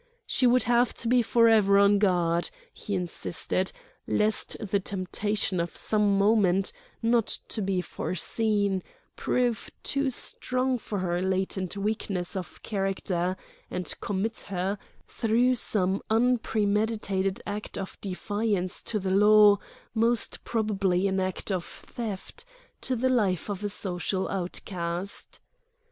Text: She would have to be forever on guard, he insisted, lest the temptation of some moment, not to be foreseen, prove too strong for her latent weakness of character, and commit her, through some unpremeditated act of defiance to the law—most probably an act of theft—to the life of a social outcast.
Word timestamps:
She 0.25 0.47
would 0.47 0.63
have 0.63 0.95
to 0.95 1.07
be 1.07 1.21
forever 1.21 1.77
on 1.77 1.99
guard, 1.99 2.49
he 2.73 2.95
insisted, 2.95 3.71
lest 4.07 4.57
the 4.59 4.79
temptation 4.79 5.59
of 5.59 5.75
some 5.77 6.17
moment, 6.17 6.71
not 7.03 7.27
to 7.49 7.61
be 7.61 7.81
foreseen, 7.81 8.81
prove 9.15 9.69
too 9.83 10.09
strong 10.09 10.79
for 10.79 10.97
her 10.97 11.21
latent 11.21 11.77
weakness 11.77 12.35
of 12.35 12.63
character, 12.63 13.37
and 13.69 13.93
commit 14.01 14.39
her, 14.47 14.79
through 15.07 15.53
some 15.53 16.01
unpremeditated 16.09 17.39
act 17.45 17.77
of 17.77 18.01
defiance 18.01 18.81
to 18.81 18.97
the 18.97 19.11
law—most 19.11 20.43
probably 20.43 21.07
an 21.07 21.19
act 21.19 21.51
of 21.51 21.63
theft—to 21.63 22.95
the 22.95 23.09
life 23.09 23.49
of 23.51 23.63
a 23.63 23.69
social 23.69 24.27
outcast. 24.29 25.39